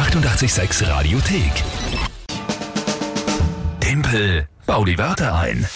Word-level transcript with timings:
886 0.00 0.88
Radiothek. 0.88 1.52
Tempel, 3.80 4.48
bau 4.64 4.82
die 4.86 4.96
Wörter 4.96 5.38
ein. 5.38 5.66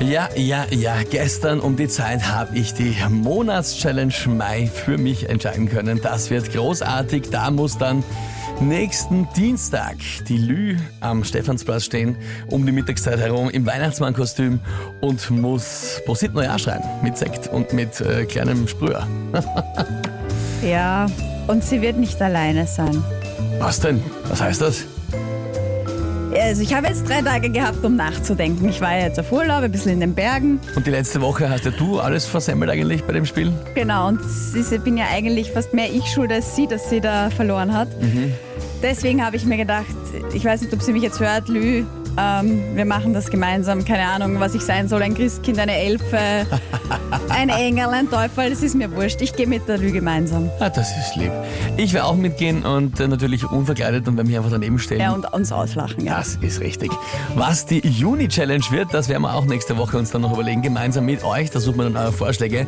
Ja, 0.00 0.30
ja, 0.34 0.64
ja. 0.70 0.94
Gestern 1.02 1.60
um 1.60 1.76
die 1.76 1.88
Zeit 1.88 2.26
habe 2.32 2.56
ich 2.56 2.72
die 2.72 2.96
Monatschallenge 3.10 4.14
Mai 4.28 4.66
für 4.72 4.96
mich 4.96 5.28
entscheiden 5.28 5.68
können. 5.68 6.00
Das 6.00 6.30
wird 6.30 6.50
großartig. 6.50 7.28
Da 7.30 7.50
muss 7.50 7.76
dann 7.76 8.02
nächsten 8.58 9.28
Dienstag 9.36 9.96
die 10.26 10.38
Lü 10.38 10.78
am 11.00 11.24
Stephansplatz 11.24 11.84
stehen, 11.84 12.16
um 12.46 12.64
die 12.64 12.72
Mittagszeit 12.72 13.18
herum 13.18 13.50
im 13.50 13.66
Weihnachtsmannkostüm 13.66 14.60
und 15.02 15.28
muss 15.30 16.00
Prosit 16.06 16.32
Neujahr 16.32 16.58
schreien. 16.58 16.82
Mit 17.02 17.18
Sekt 17.18 17.48
und 17.48 17.74
mit 17.74 18.00
äh, 18.00 18.24
kleinem 18.24 18.66
Sprüher. 18.66 19.06
Ja, 20.60 21.06
und 21.48 21.64
sie 21.64 21.82
wird 21.82 21.96
nicht 21.96 22.20
alleine 22.22 22.66
sein. 22.66 23.02
Was 23.58 23.80
denn? 23.80 24.02
Was 24.28 24.40
heißt 24.40 24.60
das? 24.60 24.84
Also 26.40 26.62
ich 26.62 26.72
habe 26.72 26.86
jetzt 26.86 27.08
drei 27.08 27.20
Tage 27.22 27.50
gehabt, 27.50 27.84
um 27.84 27.96
nachzudenken. 27.96 28.68
Ich 28.68 28.80
war 28.80 28.96
ja 28.96 29.06
jetzt 29.06 29.18
auf 29.18 29.32
Urlaub, 29.32 29.62
ein 29.62 29.72
bisschen 29.72 29.92
in 29.92 30.00
den 30.00 30.14
Bergen. 30.14 30.60
Und 30.76 30.86
die 30.86 30.90
letzte 30.90 31.20
Woche 31.20 31.50
hast 31.50 31.64
ja 31.64 31.72
du 31.72 31.98
alles 31.98 32.26
versemmelt 32.26 32.70
eigentlich 32.70 33.02
bei 33.02 33.12
dem 33.12 33.26
Spiel? 33.26 33.52
Genau, 33.74 34.08
und 34.08 34.20
ich 34.54 34.80
bin 34.82 34.96
ja 34.96 35.06
eigentlich 35.12 35.50
fast 35.50 35.74
mehr 35.74 35.90
ich 35.92 36.04
schuld 36.04 36.30
als 36.30 36.54
sie, 36.54 36.66
dass 36.66 36.90
sie 36.90 37.00
da 37.00 37.30
verloren 37.30 37.74
hat. 37.74 37.88
Deswegen 38.82 39.24
habe 39.24 39.36
ich 39.36 39.44
mir 39.44 39.56
gedacht, 39.56 39.86
ich 40.32 40.44
weiß 40.44 40.60
nicht, 40.60 40.72
ob 40.72 40.82
sie 40.82 40.92
mich 40.92 41.02
jetzt 41.02 41.18
hört, 41.18 41.48
Lü, 41.48 41.84
ähm, 42.18 42.60
wir 42.74 42.84
machen 42.84 43.12
das 43.12 43.30
gemeinsam. 43.30 43.84
Keine 43.84 44.06
Ahnung, 44.06 44.40
was 44.40 44.54
ich 44.54 44.62
sein 44.62 44.88
soll, 44.88 45.02
ein 45.02 45.14
Christkind, 45.14 45.58
eine 45.58 45.76
Elfe, 45.76 46.46
ein 47.28 47.48
Engel, 47.48 47.88
ein 47.88 48.10
Teufel, 48.10 48.50
das 48.50 48.62
ist 48.62 48.74
mir 48.74 48.90
wurscht. 48.94 49.20
Ich 49.20 49.34
gehe 49.34 49.46
mit 49.46 49.68
der 49.68 49.78
Lü 49.78 49.92
gemeinsam. 49.92 50.50
Ah, 50.58 50.68
das 50.68 50.88
ist 50.98 51.16
lieb. 51.16 51.30
Ich 51.76 51.92
werde 51.92 52.06
auch 52.06 52.16
mitgehen 52.16 52.64
und 52.64 52.98
äh, 52.98 53.06
natürlich 53.06 53.48
unverkleidet 53.48 54.08
und 54.08 54.16
werde 54.16 54.28
mich 54.28 54.36
einfach 54.36 54.50
daneben 54.50 54.78
stellen. 54.78 55.00
Ja, 55.00 55.12
und 55.12 55.32
uns 55.32 55.52
auslachen. 55.52 56.04
Ja. 56.04 56.18
Das 56.18 56.36
ist 56.36 56.60
richtig. 56.60 56.90
Was 57.36 57.66
die 57.66 57.86
Juni-Challenge 57.86 58.64
wird, 58.70 58.92
das 58.92 59.08
werden 59.08 59.22
wir 59.22 59.34
auch 59.34 59.44
nächste 59.44 59.76
Woche 59.76 59.96
uns 59.96 60.10
dann 60.10 60.22
noch 60.22 60.32
überlegen, 60.32 60.62
gemeinsam 60.62 61.04
mit 61.04 61.22
euch. 61.22 61.50
Da 61.50 61.60
suchen 61.60 61.78
wir 61.78 61.84
dann 61.84 61.96
eure 61.96 62.12
Vorschläge. 62.12 62.66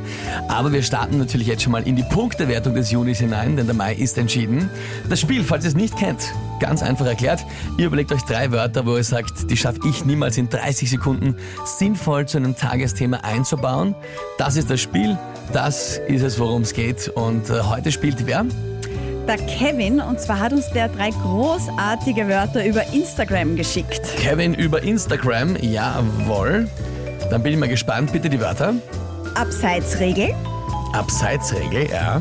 Aber 0.48 0.72
wir 0.72 0.82
starten 0.82 1.18
natürlich 1.18 1.48
jetzt 1.48 1.62
schon 1.62 1.72
mal 1.72 1.82
in 1.86 1.96
die 1.96 2.04
Punktewertung 2.04 2.74
des 2.74 2.90
Junis 2.90 3.18
hinein, 3.18 3.56
denn 3.56 3.66
der 3.66 3.74
Mai 3.74 3.94
ist 3.94 4.16
entschieden. 4.16 4.70
Das 5.08 5.20
Spiel, 5.20 5.42
falls 5.42 5.64
ihr 5.64 5.68
es 5.68 5.74
nicht 5.74 5.96
kennt, 5.96 6.32
ganz 6.60 6.82
einfach 6.82 7.06
erklärt. 7.06 7.44
Ihr 7.78 7.86
überlegt 7.86 8.12
euch 8.12 8.22
drei 8.22 8.52
Wörter, 8.52 8.86
wo 8.86 8.96
ihr 8.96 9.04
sagt, 9.04 9.50
die 9.50 9.56
schaffe 9.56 9.80
ich 9.88 10.04
niemals 10.04 10.38
in 10.38 10.48
30 10.48 10.90
Sekunden 10.90 11.34
sinnvoll 11.64 12.26
zu 12.26 12.38
einem 12.38 12.56
Tagesthema 12.56 13.18
einzubauen. 13.18 13.94
Das 14.38 14.56
ist 14.56 14.70
das 14.70 14.80
Spiel. 14.80 15.18
Das 15.52 15.98
ist 16.06 16.22
es, 16.22 16.38
worum 16.38 16.62
es 16.62 16.72
geht. 16.72 17.08
Und 17.08 17.50
äh, 17.50 17.62
heute 17.62 17.90
spielt 17.90 18.26
wer? 18.26 18.44
Der 19.26 19.36
Kevin, 19.36 20.00
und 20.00 20.20
zwar 20.20 20.38
hat 20.38 20.52
uns 20.52 20.70
der 20.70 20.88
drei 20.88 21.10
großartige 21.10 22.28
Wörter 22.28 22.64
über 22.64 22.86
Instagram 22.92 23.56
geschickt. 23.56 24.02
Kevin 24.16 24.54
über 24.54 24.82
Instagram. 24.82 25.56
Jawohl. 25.60 26.68
Dann 27.30 27.42
bin 27.42 27.52
ich 27.52 27.58
mal 27.58 27.68
gespannt. 27.68 28.12
Bitte 28.12 28.28
die 28.28 28.40
Wörter. 28.40 28.74
Abseitsregel, 29.34 30.34
Abseitsregel, 30.92 31.88
ja. 31.90 32.20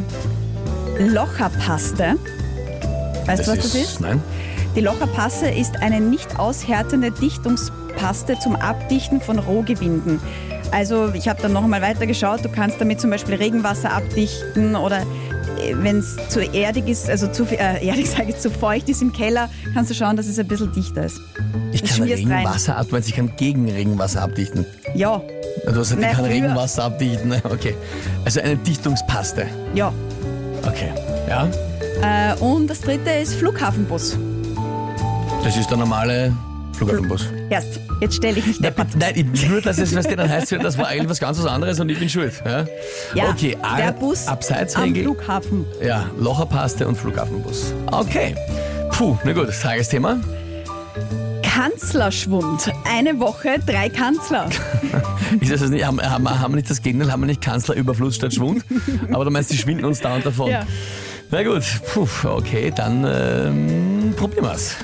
Locherpaste. 1.00 2.16
Weißt 3.38 3.48
du, 3.48 3.52
was 3.52 3.60
das 3.60 3.76
ist? 3.76 4.02
Nein. 4.02 4.22
Die 4.76 4.82
Locherpaste 4.82 5.48
ist 5.50 5.78
eine 5.82 6.00
nicht 6.00 6.38
aushärtende 6.40 7.12
Dichtungspaste 7.12 8.38
zum 8.40 8.56
Abdichten 8.56 9.20
von 9.22 9.40
Rohgewinden. 9.40 10.20
Also 10.72 11.12
ich 11.14 11.28
habe 11.28 11.42
dann 11.42 11.54
noch 11.54 11.66
mal 11.66 11.82
weiter 11.82 12.06
geschaut, 12.06 12.46
du 12.46 12.50
kannst 12.50 12.80
damit 12.80 13.02
zum 13.02 13.10
Beispiel 13.10 13.36
Regenwasser 13.36 13.92
abdichten 13.92 14.76
oder 14.76 15.02
wenn 15.74 15.98
es 15.98 16.16
zu 16.30 16.40
erdig 16.42 16.88
ist, 16.88 17.10
also 17.10 17.28
zu, 17.28 17.44
äh, 17.46 17.86
erdig 17.86 18.10
sage 18.18 18.30
ich, 18.30 18.38
zu 18.38 18.52
feucht 18.52 18.88
ist 18.88 19.02
im 19.02 19.12
Keller, 19.12 19.50
kannst 19.74 19.90
du 19.90 19.96
schauen, 19.96 20.16
dass 20.16 20.28
es 20.28 20.38
ein 20.40 20.48
bisschen 20.48 20.72
dichter 20.72 21.06
ist. 21.06 21.20
Ich 21.72 21.82
Das 21.82 21.90
kann 21.90 21.98
schmierst 22.08 22.24
rein. 22.26 22.32
Regenwasser 22.32 22.78
ab, 22.78 22.88
meinst, 22.92 23.10
ich 23.10 23.16
kann 23.16 23.32
gegen 23.36 23.70
Regenwasser 23.70 24.22
abdichten. 24.22 24.66
Ja, 24.94 25.22
Du 25.66 25.72
hast 25.72 25.90
gesagt, 25.90 26.00
ich 26.02 26.08
kann 26.12 26.16
früher- 26.26 26.30
Regenwasser 26.36 26.84
abdichten. 26.84 27.30
ne? 27.30 27.42
Okay. 27.44 27.76
Also 28.24 28.40
eine 28.42 28.56
Dichtungspaste. 28.58 29.48
ja. 29.74 29.92
Okay. 30.66 30.92
Ja. 31.28 31.48
Äh, 32.02 32.34
und 32.40 32.68
das 32.68 32.82
dritte 32.82 33.10
ist 33.12 33.36
Flughafenbus. 33.36 34.18
Das 35.44 35.58
ist 35.58 35.70
der 35.70 35.78
normale 35.78 36.34
Flughafenbus. 36.74 37.28
Erst, 37.50 37.80
jetzt 38.00 38.16
stelle 38.16 38.38
ich 38.40 38.46
nicht 38.48 38.62
Nein, 38.62 38.74
deppert. 38.76 38.96
nein, 38.98 39.30
ich, 39.34 39.50
nur, 39.50 39.62
dass 39.62 39.78
es, 39.80 39.96
was 39.96 40.08
dir 40.08 40.16
dann 40.16 40.30
heißt, 40.30 40.52
das 40.62 40.78
war 40.78 40.88
eigentlich 40.88 41.10
was 41.10 41.20
ganz 41.20 41.38
was 41.40 41.46
anderes 41.46 41.80
und 41.80 41.90
ich 41.90 42.00
bin 42.00 42.08
schuld. 42.10 42.34
Ja? 42.46 42.66
Ja, 43.16 43.30
okay, 43.30 43.58
der 43.78 43.92
Bus 43.94 44.28
am 44.28 44.34
Abseitsregel. 44.34 45.04
Flughafen. 45.04 45.66
Ja, 45.84 46.06
Locherpaste 46.20 46.88
und 46.88 46.96
Flughafenbus. 46.98 47.74
Okay. 47.92 48.36
Puh, 48.92 49.18
na 49.24 49.34
gut, 49.34 49.50
Tagesthema. 49.62 50.18
Kanzlerschwund. 51.44 52.72
Eine 52.90 53.20
Woche, 53.20 53.58
drei 53.66 53.90
Kanzler. 53.90 54.48
Ist 55.42 55.52
das 55.52 55.70
nicht, 55.70 55.86
haben, 55.86 56.02
haben, 56.02 56.24
wir- 56.24 56.40
haben 56.40 56.56
nicht 56.56 56.70
das 56.70 56.82
Gegenteil, 56.82 57.12
haben 57.12 57.22
wir 57.22 57.28
nicht 57.28 57.42
Kanzlerüberfluss 57.42 58.16
statt 58.16 58.34
Schwund? 58.34 58.64
Aber 59.12 59.26
du 59.26 59.32
meinst, 59.32 59.52
die 59.52 59.58
schwinden 59.58 59.84
uns 59.86 60.00
dauernd 60.00 60.26
davon. 60.26 60.50
Ja. 60.52 60.66
Na 61.32 61.44
gut, 61.44 61.64
puh, 61.94 62.08
okay, 62.28 62.72
dann 62.76 63.06
ähm, 63.08 64.14
probieren 64.18 64.46
wir's. 64.46 64.76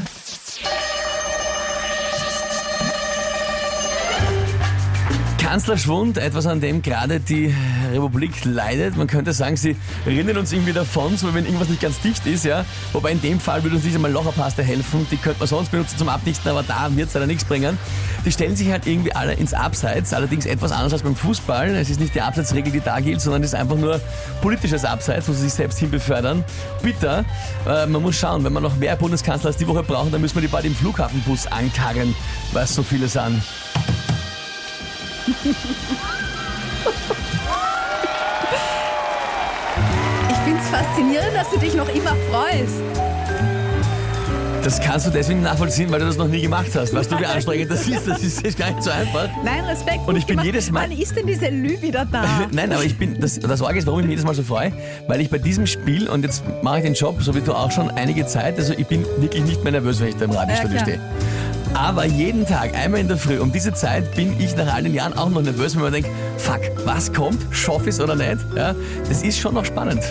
Kanzlerschwund, 5.39 6.19
etwas 6.19 6.45
an 6.45 6.61
dem 6.61 6.83
gerade 6.83 7.19
die 7.19 7.55
Republik 7.95 8.45
leidet. 8.45 8.97
Man 8.97 9.07
könnte 9.07 9.33
sagen, 9.33 9.57
sie 9.57 9.75
rinnen 10.05 10.37
uns 10.37 10.51
irgendwie 10.51 10.73
davon, 10.73 11.17
so 11.17 11.33
wenn 11.33 11.45
irgendwas 11.45 11.69
nicht 11.69 11.81
ganz 11.81 11.99
dicht 12.01 12.25
ist, 12.25 12.45
ja. 12.45 12.65
Wobei 12.93 13.11
in 13.11 13.21
dem 13.21 13.39
Fall 13.39 13.63
würde 13.63 13.75
uns 13.75 13.85
einmal 13.85 14.11
Locherpaste 14.11 14.63
helfen. 14.63 15.07
Die 15.11 15.17
könnte 15.17 15.39
man 15.39 15.47
sonst 15.47 15.71
benutzen 15.71 15.97
zum 15.97 16.09
Abdichten, 16.09 16.49
aber 16.49 16.63
da 16.63 16.89
wird 16.95 17.07
es 17.07 17.13
leider 17.13 17.27
nichts 17.27 17.45
bringen. 17.45 17.77
Die 18.25 18.31
stellen 18.31 18.55
sich 18.55 18.71
halt 18.71 18.87
irgendwie 18.87 19.13
alle 19.13 19.33
ins 19.33 19.53
Abseits, 19.53 20.13
allerdings 20.13 20.45
etwas 20.45 20.71
anders 20.71 20.93
als 20.93 21.03
beim 21.03 21.15
Fußball. 21.15 21.75
Es 21.75 21.89
ist 21.89 21.99
nicht 21.99 22.15
die 22.15 22.21
Abseitsregel, 22.21 22.71
die 22.71 22.81
da 22.81 22.99
gilt, 22.99 23.21
sondern 23.21 23.43
es 23.43 23.53
ist 23.53 23.55
einfach 23.59 23.77
nur 23.77 23.99
politisches 24.41 24.85
Abseits, 24.85 25.27
wo 25.27 25.33
sie 25.33 25.41
sich 25.41 25.53
selbst 25.53 25.79
hinbefördern. 25.79 26.43
Bitter, 26.81 27.25
äh, 27.67 27.85
man 27.85 28.01
muss 28.01 28.15
schauen, 28.15 28.43
wenn 28.43 28.53
wir 28.53 28.61
noch 28.61 28.75
mehr 28.77 28.95
Bundeskanzler 28.95 29.47
als 29.47 29.57
die 29.57 29.67
Woche 29.67 29.83
brauchen, 29.83 30.11
dann 30.11 30.21
müssen 30.21 30.35
wir 30.35 30.41
die 30.41 30.47
bald 30.47 30.65
im 30.65 30.75
Flughafenbus 30.75 31.47
ankarren, 31.47 32.15
weil 32.53 32.63
es 32.63 32.75
so 32.75 32.83
viele 32.83 33.07
sind. 33.07 33.41
faszinierend, 40.75 41.33
dass 41.35 41.49
du 41.51 41.57
dich 41.59 41.73
noch 41.75 41.87
immer 41.89 42.15
freust. 42.29 42.81
Das 44.63 44.81
kannst 44.81 45.05
du 45.05 45.11
deswegen 45.11 45.43
nachvollziehen, 45.43 45.91
weil 45.91 45.99
du 45.99 46.07
das 46.07 46.17
noch 46.17 46.27
nie 46.27 46.41
gemacht 46.41 46.71
hast. 46.73 46.91
Weißt 46.91 47.11
du, 47.11 47.19
wie 47.19 47.25
anstrengend 47.25 47.69
das 47.69 47.87
ist? 47.87 48.07
Das 48.07 48.23
ist, 48.23 48.41
ist 48.41 48.57
gar 48.57 48.71
nicht 48.71 48.81
so 48.81 48.89
einfach. 48.89 49.29
Nein, 49.43 49.63
Respekt. 49.65 49.99
Und 50.07 50.15
ich 50.15 50.25
bin 50.25 50.37
gemacht. 50.37 50.45
jedes 50.47 50.71
Mal- 50.71 50.89
Wann 50.89 50.91
ist 50.97 51.15
denn 51.15 51.27
diese 51.27 51.49
Lü 51.49 51.79
wieder 51.83 52.03
da? 52.11 52.23
Nein, 52.51 52.73
aber 52.73 52.83
ich 52.83 52.97
bin, 52.97 53.19
das, 53.19 53.39
das 53.39 53.59
Sorge 53.59 53.77
ist, 53.77 53.85
warum 53.85 53.99
ich 53.99 54.05
mich 54.07 54.13
jedes 54.13 54.25
Mal 54.25 54.33
so 54.33 54.41
freue, 54.41 54.71
weil 55.07 55.21
ich 55.21 55.29
bei 55.29 55.37
diesem 55.37 55.67
Spiel, 55.67 56.09
und 56.09 56.23
jetzt 56.23 56.43
mache 56.63 56.77
ich 56.79 56.83
den 56.83 56.95
Job, 56.95 57.21
so 57.21 57.35
wie 57.35 57.41
du 57.41 57.53
auch 57.53 57.69
schon, 57.69 57.91
einige 57.91 58.25
Zeit, 58.25 58.57
also 58.57 58.73
ich 58.75 58.87
bin 58.87 59.05
wirklich 59.19 59.43
nicht 59.43 59.63
mehr 59.63 59.71
nervös, 59.71 59.99
wenn 60.01 60.07
ich 60.07 60.15
da 60.15 60.25
im 60.25 60.31
Radiostudio 60.31 60.77
Ja, 60.77 60.81
stehe. 60.81 60.99
Aber 61.75 62.05
jeden 62.05 62.47
Tag, 62.47 62.73
einmal 62.75 63.01
in 63.01 63.07
der 63.07 63.17
Früh, 63.17 63.37
um 63.37 63.51
diese 63.51 63.71
Zeit 63.71 64.15
bin 64.15 64.33
ich 64.39 64.55
nach 64.55 64.73
all 64.73 64.81
den 64.81 64.95
Jahren 64.95 65.13
auch 65.15 65.29
noch 65.29 65.43
nervös, 65.43 65.75
wenn 65.75 65.83
man 65.83 65.93
denkt, 65.93 66.09
fuck, 66.37 66.61
was 66.85 67.13
kommt, 67.13 67.39
schaff 67.51 67.85
es 67.85 67.99
oder 68.01 68.15
nicht? 68.15 68.37
Ja, 68.55 68.73
das 69.07 69.21
ist 69.21 69.37
schon 69.37 69.53
noch 69.53 69.65
spannend. 69.65 70.01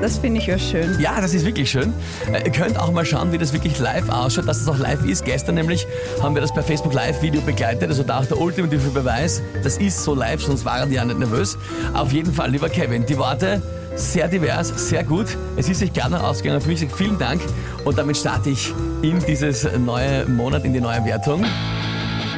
Das 0.00 0.18
finde 0.18 0.40
ich 0.40 0.46
ja 0.46 0.58
schön. 0.58 0.98
Ja, 1.00 1.20
das 1.20 1.34
ist 1.34 1.46
wirklich 1.46 1.70
schön. 1.70 1.92
Äh, 2.32 2.44
Ihr 2.44 2.52
könnt 2.52 2.78
auch 2.78 2.92
mal 2.92 3.04
schauen, 3.04 3.32
wie 3.32 3.38
das 3.38 3.52
wirklich 3.52 3.78
live 3.78 4.08
ausschaut, 4.08 4.46
dass 4.46 4.60
es 4.60 4.68
auch 4.68 4.78
live 4.78 5.04
ist. 5.04 5.24
Gestern 5.24 5.54
nämlich 5.54 5.86
haben 6.22 6.34
wir 6.34 6.42
das 6.42 6.52
per 6.52 6.62
Facebook 6.62 6.92
Live-Video 6.92 7.40
begleitet, 7.40 7.88
also 7.88 8.02
da 8.02 8.18
auch 8.20 8.26
der 8.26 8.38
ultimative 8.38 8.90
Beweis. 8.90 9.42
Das 9.62 9.78
ist 9.78 10.04
so 10.04 10.14
live, 10.14 10.42
sonst 10.42 10.64
waren 10.64 10.88
die 10.90 10.96
ja 10.96 11.04
nicht 11.04 11.18
nervös. 11.18 11.56
Auf 11.94 12.12
jeden 12.12 12.32
Fall, 12.32 12.50
lieber 12.50 12.68
Kevin, 12.68 13.06
die 13.06 13.16
Worte 13.16 13.62
sehr 13.96 14.28
divers, 14.28 14.68
sehr 14.88 15.04
gut. 15.04 15.26
Es 15.56 15.68
ist 15.68 15.78
sich 15.78 15.92
noch 15.94 16.22
ausgegangen. 16.22 16.60
Für 16.60 16.68
mich 16.68 16.84
vielen 16.94 17.18
Dank 17.18 17.40
und 17.84 17.96
damit 17.96 18.16
starte 18.16 18.50
ich 18.50 18.72
in 19.02 19.20
dieses 19.20 19.66
neue 19.78 20.26
Monat, 20.26 20.64
in 20.64 20.72
die 20.72 20.80
neue 20.80 21.04
Wertung 21.04 21.44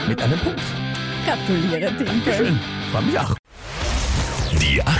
mit 0.08 0.22
einem 0.22 0.38
Punkt. 0.38 0.60
Gratuliere, 1.26 1.96
Timpel. 1.96 2.32
Schön, 2.34 2.60
freue 2.92 3.02
mich 3.02 3.18
auch. 3.18 3.34